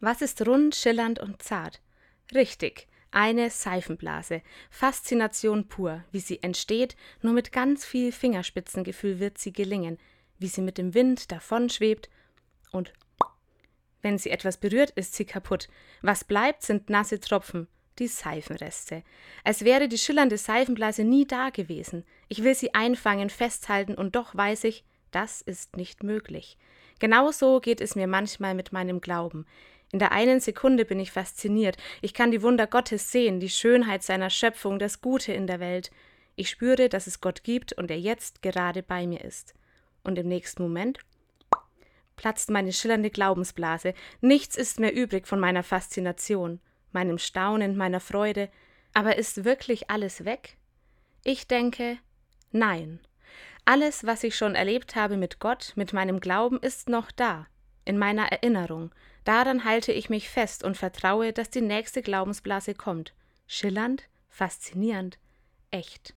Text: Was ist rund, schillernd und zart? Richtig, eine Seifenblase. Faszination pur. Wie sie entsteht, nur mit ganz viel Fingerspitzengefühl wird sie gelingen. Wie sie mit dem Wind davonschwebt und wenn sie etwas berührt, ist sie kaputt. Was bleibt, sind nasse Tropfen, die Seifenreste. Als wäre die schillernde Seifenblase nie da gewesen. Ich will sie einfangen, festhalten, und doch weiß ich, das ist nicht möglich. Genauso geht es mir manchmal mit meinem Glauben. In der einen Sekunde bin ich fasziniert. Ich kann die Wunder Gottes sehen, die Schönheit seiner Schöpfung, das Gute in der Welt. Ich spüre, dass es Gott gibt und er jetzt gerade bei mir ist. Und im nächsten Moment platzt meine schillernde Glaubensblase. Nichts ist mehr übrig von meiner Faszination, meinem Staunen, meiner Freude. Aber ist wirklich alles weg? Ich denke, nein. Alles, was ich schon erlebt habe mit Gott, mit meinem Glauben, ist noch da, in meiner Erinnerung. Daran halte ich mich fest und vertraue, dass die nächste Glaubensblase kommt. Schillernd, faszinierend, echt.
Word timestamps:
Was 0.00 0.22
ist 0.22 0.46
rund, 0.46 0.74
schillernd 0.74 1.18
und 1.18 1.42
zart? 1.42 1.80
Richtig, 2.34 2.86
eine 3.10 3.50
Seifenblase. 3.50 4.42
Faszination 4.70 5.68
pur. 5.68 6.04
Wie 6.12 6.20
sie 6.20 6.42
entsteht, 6.42 6.96
nur 7.22 7.32
mit 7.32 7.52
ganz 7.52 7.84
viel 7.84 8.12
Fingerspitzengefühl 8.12 9.18
wird 9.18 9.38
sie 9.38 9.52
gelingen. 9.52 9.98
Wie 10.38 10.48
sie 10.48 10.62
mit 10.62 10.78
dem 10.78 10.94
Wind 10.94 11.32
davonschwebt 11.32 12.08
und 12.70 12.92
wenn 14.02 14.18
sie 14.18 14.30
etwas 14.30 14.58
berührt, 14.58 14.90
ist 14.90 15.14
sie 15.14 15.24
kaputt. 15.24 15.68
Was 16.02 16.22
bleibt, 16.22 16.62
sind 16.62 16.88
nasse 16.88 17.18
Tropfen, 17.18 17.66
die 17.98 18.06
Seifenreste. 18.06 19.02
Als 19.42 19.64
wäre 19.64 19.88
die 19.88 19.98
schillernde 19.98 20.38
Seifenblase 20.38 21.02
nie 21.02 21.26
da 21.26 21.50
gewesen. 21.50 22.04
Ich 22.28 22.44
will 22.44 22.54
sie 22.54 22.74
einfangen, 22.74 23.30
festhalten, 23.30 23.94
und 23.94 24.14
doch 24.14 24.36
weiß 24.36 24.64
ich, 24.64 24.84
das 25.10 25.42
ist 25.42 25.76
nicht 25.76 26.04
möglich. 26.04 26.56
Genauso 27.00 27.60
geht 27.60 27.80
es 27.80 27.96
mir 27.96 28.06
manchmal 28.06 28.54
mit 28.54 28.72
meinem 28.72 29.00
Glauben. 29.00 29.46
In 29.90 29.98
der 29.98 30.12
einen 30.12 30.40
Sekunde 30.40 30.84
bin 30.84 31.00
ich 31.00 31.12
fasziniert. 31.12 31.76
Ich 32.02 32.12
kann 32.12 32.30
die 32.30 32.42
Wunder 32.42 32.66
Gottes 32.66 33.10
sehen, 33.10 33.40
die 33.40 33.48
Schönheit 33.48 34.02
seiner 34.02 34.30
Schöpfung, 34.30 34.78
das 34.78 35.00
Gute 35.00 35.32
in 35.32 35.46
der 35.46 35.60
Welt. 35.60 35.90
Ich 36.36 36.50
spüre, 36.50 36.88
dass 36.88 37.06
es 37.06 37.20
Gott 37.20 37.42
gibt 37.42 37.72
und 37.72 37.90
er 37.90 37.98
jetzt 37.98 38.42
gerade 38.42 38.82
bei 38.82 39.06
mir 39.06 39.24
ist. 39.24 39.54
Und 40.04 40.18
im 40.18 40.28
nächsten 40.28 40.62
Moment 40.62 41.00
platzt 42.16 42.50
meine 42.50 42.72
schillernde 42.72 43.10
Glaubensblase. 43.10 43.94
Nichts 44.20 44.56
ist 44.56 44.78
mehr 44.78 44.94
übrig 44.94 45.26
von 45.26 45.40
meiner 45.40 45.62
Faszination, 45.62 46.60
meinem 46.92 47.18
Staunen, 47.18 47.76
meiner 47.76 48.00
Freude. 48.00 48.50
Aber 48.92 49.16
ist 49.16 49.44
wirklich 49.44 49.90
alles 49.90 50.24
weg? 50.24 50.58
Ich 51.24 51.46
denke, 51.46 51.98
nein. 52.52 53.00
Alles, 53.64 54.04
was 54.04 54.22
ich 54.22 54.36
schon 54.36 54.54
erlebt 54.54 54.96
habe 54.96 55.16
mit 55.16 55.40
Gott, 55.40 55.72
mit 55.76 55.92
meinem 55.92 56.20
Glauben, 56.20 56.58
ist 56.60 56.88
noch 56.88 57.10
da, 57.10 57.46
in 57.88 57.98
meiner 57.98 58.30
Erinnerung. 58.30 58.92
Daran 59.24 59.64
halte 59.64 59.92
ich 59.92 60.10
mich 60.10 60.28
fest 60.28 60.62
und 60.62 60.76
vertraue, 60.76 61.32
dass 61.32 61.50
die 61.50 61.60
nächste 61.60 62.02
Glaubensblase 62.02 62.74
kommt. 62.74 63.14
Schillernd, 63.46 64.04
faszinierend, 64.28 65.18
echt. 65.70 66.06